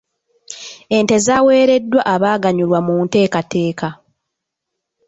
[0.97, 3.87] Ente zaaweereddwa abaganyulwa mu nteekateeka.